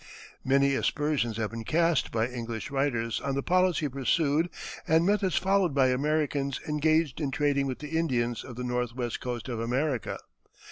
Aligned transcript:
Many 0.43 0.73
aspersions 0.73 1.37
have 1.37 1.51
been 1.51 1.63
cast 1.63 2.09
by 2.11 2.27
English 2.27 2.71
writers 2.71 3.21
on 3.21 3.35
the 3.35 3.43
policy 3.43 3.87
pursued 3.87 4.49
and 4.87 5.05
methods 5.05 5.37
followed 5.37 5.75
by 5.75 5.89
Americans 5.89 6.59
engaged 6.67 7.21
in 7.21 7.29
trading 7.29 7.67
with 7.67 7.77
the 7.77 7.95
Indians 7.95 8.43
of 8.43 8.55
the 8.55 8.63
northwest 8.63 9.19
coast 9.21 9.47
of 9.47 9.59
America. 9.59 10.17